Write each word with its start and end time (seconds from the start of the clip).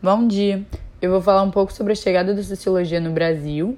Bom 0.00 0.28
dia! 0.28 0.64
Eu 1.02 1.10
vou 1.10 1.20
falar 1.20 1.42
um 1.42 1.50
pouco 1.50 1.72
sobre 1.72 1.92
a 1.92 1.96
chegada 1.96 2.32
da 2.32 2.40
sociologia 2.40 3.00
no 3.00 3.10
Brasil, 3.10 3.76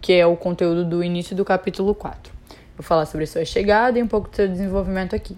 que 0.00 0.10
é 0.14 0.24
o 0.24 0.34
conteúdo 0.34 0.86
do 0.86 1.04
início 1.04 1.36
do 1.36 1.44
capítulo 1.44 1.94
4. 1.94 2.32
Vou 2.78 2.82
falar 2.82 3.04
sobre 3.04 3.26
sua 3.26 3.44
chegada 3.44 3.98
e 3.98 4.02
um 4.02 4.08
pouco 4.08 4.30
do 4.30 4.36
seu 4.36 4.48
desenvolvimento 4.48 5.14
aqui. 5.14 5.36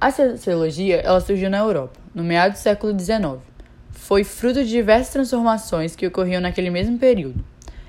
A 0.00 0.12
sociologia 0.12 0.98
ela 0.98 1.20
surgiu 1.20 1.50
na 1.50 1.58
Europa, 1.58 1.98
no 2.14 2.22
meado 2.22 2.52
do 2.52 2.58
século 2.58 2.96
XIX. 2.96 3.42
Foi 3.90 4.22
fruto 4.22 4.62
de 4.62 4.70
diversas 4.70 5.12
transformações 5.12 5.96
que 5.96 6.06
ocorriam 6.06 6.40
naquele 6.40 6.70
mesmo 6.70 6.96
período. 6.96 7.44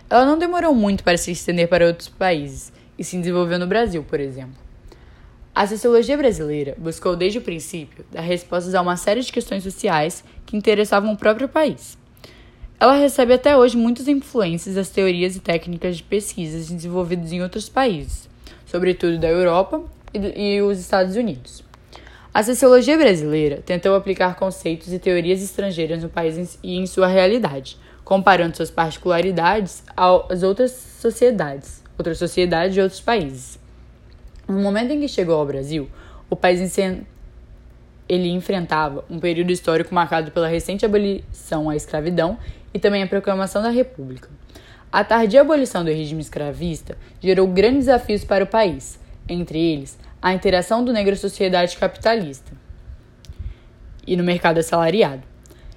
Ela 0.09 0.25
não 0.25 0.35
demorou 0.35 0.73
muito 0.73 1.03
para 1.03 1.15
se 1.15 1.29
estender 1.29 1.67
para 1.67 1.85
outros 1.85 2.09
países 2.09 2.73
e 2.97 3.03
se 3.03 3.15
desenvolveu 3.15 3.59
no 3.59 3.67
Brasil, 3.67 4.03
por 4.03 4.19
exemplo. 4.19 4.68
A 5.59 5.67
sociologia 5.67 6.15
brasileira 6.15 6.73
buscou 6.77 7.17
desde 7.17 7.39
o 7.39 7.41
princípio 7.41 8.05
dar 8.09 8.21
respostas 8.21 8.73
a 8.73 8.81
uma 8.81 8.95
série 8.95 9.19
de 9.19 9.29
questões 9.29 9.61
sociais 9.61 10.23
que 10.45 10.55
interessavam 10.55 11.11
o 11.11 11.17
próprio 11.17 11.49
país. 11.49 11.97
Ela 12.79 12.93
recebe 12.93 13.33
até 13.33 13.57
hoje 13.57 13.75
muitas 13.75 14.07
influências 14.07 14.75
das 14.75 14.87
teorias 14.87 15.35
e 15.35 15.41
técnicas 15.41 15.97
de 15.97 16.03
pesquisas 16.03 16.71
desenvolvidas 16.71 17.33
em 17.33 17.43
outros 17.43 17.67
países, 17.67 18.29
sobretudo 18.65 19.19
da 19.19 19.27
Europa 19.27 19.83
e, 20.13 20.55
e 20.55 20.61
os 20.61 20.79
Estados 20.79 21.17
Unidos. 21.17 21.61
A 22.33 22.41
sociologia 22.41 22.97
brasileira 22.97 23.57
tentou 23.57 23.95
aplicar 23.95 24.37
conceitos 24.37 24.93
e 24.93 24.97
teorias 24.97 25.43
estrangeiras 25.43 26.01
no 26.01 26.07
país 26.07 26.57
e 26.63 26.77
em 26.77 26.87
sua 26.87 27.07
realidade, 27.07 27.77
comparando 28.05 28.55
suas 28.55 28.71
particularidades 28.71 29.83
às 29.97 30.41
outras 30.41 30.71
sociedades, 30.71 31.83
outras 31.97 32.17
sociedades 32.17 32.73
de 32.73 32.79
outros 32.79 33.01
países. 33.01 33.58
No 34.49 34.59
momento 34.59 34.91
em 34.91 34.99
que 34.99 35.07
chegou 35.07 35.35
ao 35.35 35.45
Brasil, 35.45 35.87
o 36.27 36.35
país 36.35 36.75
ele 38.09 38.29
enfrentava 38.29 39.05
um 39.07 39.19
período 39.19 39.51
histórico 39.51 39.93
marcado 39.93 40.31
pela 40.31 40.47
recente 40.47 40.83
abolição 40.83 41.69
à 41.69 41.75
escravidão 41.75 42.35
e 42.73 42.79
também 42.79 43.03
a 43.03 43.07
proclamação 43.07 43.61
da 43.61 43.69
República. 43.69 44.27
A 44.91 45.03
tardia 45.03 45.41
abolição 45.41 45.85
do 45.85 45.91
regime 45.91 46.19
escravista 46.19 46.97
gerou 47.21 47.45
grandes 47.45 47.85
desafios 47.85 48.23
para 48.23 48.43
o 48.43 48.47
país, 48.47 48.99
entre 49.27 49.59
eles 49.59 49.99
a 50.19 50.33
interação 50.33 50.83
do 50.83 50.91
negro 50.91 51.13
à 51.13 51.15
sociedade 51.15 51.77
capitalista 51.77 52.51
e 54.07 54.17
no 54.17 54.23
mercado 54.23 54.57
assalariado. 54.57 55.21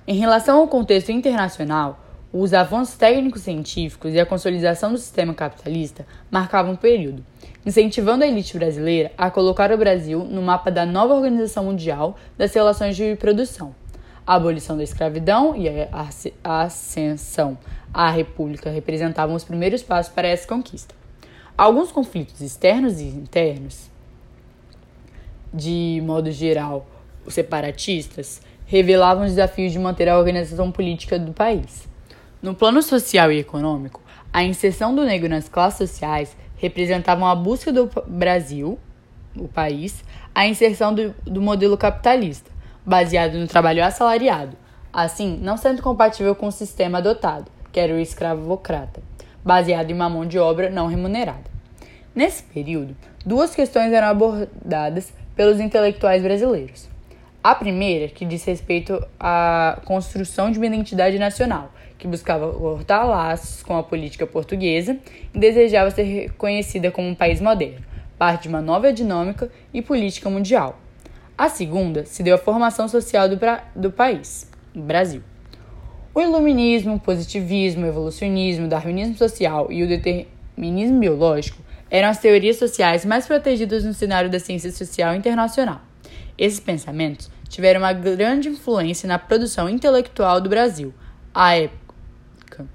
Em 0.07 0.15
relação 0.15 0.61
ao 0.61 0.67
contexto 0.67 1.13
internacional, 1.13 2.02
os 2.33 2.55
avanços 2.55 2.97
técnicos 2.97 3.43
científicos 3.43 4.15
e 4.15 4.21
a 4.21 4.25
consolidação 4.25 4.93
do 4.93 4.99
sistema 4.99 5.35
capitalista 5.35 6.07
marcavam 6.31 6.73
um 6.73 6.77
período, 6.77 7.23
incentivando 7.67 8.25
a 8.25 8.27
elite 8.27 8.57
brasileira 8.57 9.13
a 9.19 9.31
colocar 9.31 9.71
o 9.71 9.77
Brasil 9.77 10.25
no 10.25 10.41
mapa 10.41 10.71
da 10.71 10.87
nova 10.87 11.13
Organização 11.13 11.65
Mundial 11.65 12.17
das 12.39 12.55
Relações 12.55 12.97
de 12.97 13.15
Produção. 13.17 13.75
A 14.27 14.37
abolição 14.37 14.77
da 14.77 14.83
escravidão 14.83 15.55
e 15.55 15.69
a 16.43 16.63
ascensão 16.63 17.59
à 17.93 18.11
República 18.11 18.71
representavam 18.71 19.35
os 19.35 19.45
primeiros 19.45 19.83
passos 19.83 20.13
para 20.13 20.29
essa 20.29 20.49
conquista. 20.49 20.95
Alguns 21.59 21.93
conflitos 21.93 22.41
externos 22.41 22.99
e 22.99 23.05
internos, 23.05 23.91
de 25.53 26.01
modo 26.03 26.31
geral, 26.31 26.87
separatistas, 27.29 28.41
revelavam 28.65 29.25
os 29.25 29.33
desafios 29.33 29.71
de 29.71 29.79
manter 29.79 30.09
a 30.09 30.19
organização 30.19 30.73
política 30.73 31.19
do 31.19 31.33
país. 31.35 31.92
No 32.43 32.57
plano 32.57 32.83
social 32.83 33.31
e 33.31 33.39
econômico, 33.39 34.01
a 34.33 34.43
inserção 34.43 34.93
do 34.93 35.05
negro 35.05 35.29
nas 35.29 35.49
classes 35.49 35.91
sociais 35.91 36.37
representava 36.57 37.31
a 37.31 37.37
busca 37.37 37.73
do 37.73 37.89
Brasil, 38.05 38.81
o 39.37 39.47
país, 39.47 40.03
a 40.35 40.45
inserção 40.45 40.93
do, 40.93 41.15
do 41.25 41.41
modelo 41.41 41.79
capitalista, 41.79 42.51
baseado 42.85 43.39
no 43.39 43.47
trabalho 43.47 43.85
assalariado, 43.85 44.57
assim 44.93 45.39
não 45.41 45.57
sendo 45.57 45.81
compatível 45.83 46.35
com 46.35 46.49
o 46.49 46.53
sistema 46.53 46.99
adotado, 46.99 47.49
que 47.71 47.79
era 47.79 47.95
o 47.95 47.99
escravocrata, 48.01 49.01
baseado 49.45 49.93
em 49.93 49.95
uma 49.95 50.11
mão 50.11 50.27
de 50.27 50.41
obra 50.41 50.69
não 50.69 50.89
remunerada. 50.89 51.49
Nesse 52.13 52.43
período, 52.43 52.97
duas 53.25 53.55
questões 53.55 53.93
eram 53.93 54.09
abordadas 54.09 55.13
pelos 55.37 55.61
intelectuais 55.61 56.21
brasileiros. 56.25 56.89
A 57.45 57.57
primeira, 57.57 58.07
que 58.07 58.25
diz 58.25 58.45
respeito 58.45 59.05
à 59.19 59.81
construção 59.85 60.49
de 60.53 60.59
uma 60.61 60.67
identidade 60.67 61.19
nacional, 61.19 61.73
que 61.99 62.07
buscava 62.07 62.53
cortar 62.53 63.03
laços 63.03 63.65
com 63.65 63.77
a 63.77 63.83
política 63.83 64.25
portuguesa 64.25 64.97
e 65.35 65.39
desejava 65.41 65.91
ser 65.91 66.05
reconhecida 66.05 66.93
como 66.93 67.09
um 67.09 67.17
país 67.17 67.41
moderno, 67.41 67.85
parte 68.17 68.43
de 68.43 68.49
uma 68.49 68.63
nova 68.63 68.93
dinâmica 68.93 69.51
e 69.75 69.83
política 69.83 70.31
mundial. 70.31 70.79
A 71.37 71.49
segunda 71.49 72.05
se 72.07 72.23
deu 72.23 72.37
à 72.37 72.39
formação 72.39 72.87
social 72.87 73.29
do, 73.29 73.37
do 73.75 73.91
país, 73.91 74.49
Brasil. 74.73 75.23
O 76.15 76.21
iluminismo, 76.21 76.95
o 76.95 77.01
positivismo, 77.01 77.85
o 77.85 77.89
evolucionismo, 77.89 78.67
o 78.67 78.69
darwinismo 78.69 79.17
social 79.17 79.67
e 79.69 79.83
o 79.83 79.89
determinismo 79.89 81.01
biológico 81.01 81.61
eram 81.91 82.09
as 82.09 82.19
teorias 82.19 82.57
sociais 82.57 83.05
mais 83.05 83.27
protegidas 83.27 83.83
no 83.83 83.93
cenário 83.93 84.31
da 84.31 84.39
ciência 84.39 84.71
social 84.71 85.17
internacional. 85.17 85.92
Esses 86.43 86.59
pensamentos 86.59 87.31
tiveram 87.49 87.83
uma 87.83 87.93
grande 87.93 88.49
influência 88.49 89.07
na 89.07 89.17
produção 89.17 89.69
intelectual 89.69 90.41
do 90.41 90.49
Brasil, 90.49 90.93
à 91.33 91.55
época 91.55 92.67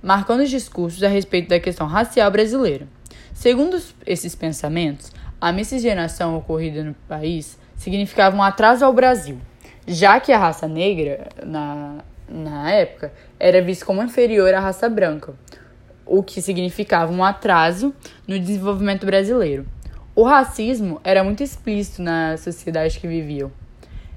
marcando 0.00 0.42
os 0.42 0.50
discursos 0.50 1.02
a 1.02 1.08
respeito 1.08 1.48
da 1.48 1.58
questão 1.58 1.88
racial 1.88 2.30
brasileira. 2.30 2.86
Segundo 3.34 3.82
esses 4.06 4.36
pensamentos, 4.36 5.10
a 5.40 5.50
miscigenação 5.50 6.36
ocorrida 6.36 6.84
no 6.84 6.94
país 7.08 7.58
significava 7.76 8.36
um 8.36 8.42
atraso 8.42 8.84
ao 8.84 8.92
Brasil, 8.92 9.40
já 9.84 10.20
que 10.20 10.30
a 10.30 10.38
raça 10.38 10.68
negra, 10.68 11.26
na, 11.44 12.04
na 12.28 12.70
época, 12.70 13.12
era 13.36 13.60
vista 13.60 13.84
como 13.84 14.00
inferior 14.00 14.54
à 14.54 14.60
raça 14.60 14.88
branca, 14.88 15.34
o 16.06 16.22
que 16.22 16.40
significava 16.40 17.12
um 17.12 17.24
atraso 17.24 17.92
no 18.28 18.38
desenvolvimento 18.38 19.04
brasileiro. 19.04 19.66
O 20.18 20.24
racismo 20.24 21.00
era 21.04 21.22
muito 21.22 21.44
explícito 21.44 22.02
na 22.02 22.36
sociedade 22.36 22.98
que 22.98 23.06
viviam. 23.06 23.52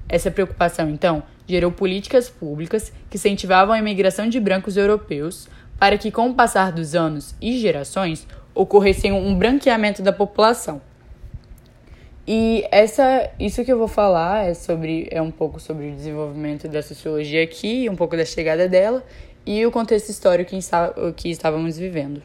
Essa 0.08 0.32
preocupação, 0.32 0.90
então, 0.90 1.22
gerou 1.46 1.70
políticas 1.70 2.28
públicas 2.28 2.92
que 3.08 3.16
incentivavam 3.16 3.72
a 3.72 3.78
imigração 3.78 4.28
de 4.28 4.40
brancos 4.40 4.76
europeus 4.76 5.46
para 5.78 5.96
que, 5.96 6.10
com 6.10 6.28
o 6.28 6.34
passar 6.34 6.72
dos 6.72 6.96
anos 6.96 7.36
e 7.40 7.56
gerações, 7.56 8.26
ocorresse 8.52 9.12
um 9.12 9.32
branqueamento 9.38 10.02
da 10.02 10.12
população. 10.12 10.82
E 12.26 12.66
essa, 12.72 13.30
isso 13.38 13.64
que 13.64 13.72
eu 13.72 13.78
vou 13.78 13.86
falar 13.86 14.48
é 14.48 14.54
sobre 14.54 15.06
é 15.08 15.22
um 15.22 15.30
pouco 15.30 15.60
sobre 15.60 15.90
o 15.90 15.94
desenvolvimento 15.94 16.66
da 16.66 16.82
sociologia 16.82 17.44
aqui, 17.44 17.88
um 17.88 17.94
pouco 17.94 18.16
da 18.16 18.24
chegada 18.24 18.68
dela 18.68 19.04
e 19.46 19.64
o 19.64 19.70
contexto 19.70 20.08
histórico 20.08 20.50
que, 20.50 21.12
que 21.12 21.30
estávamos 21.30 21.78
vivendo. 21.78 22.24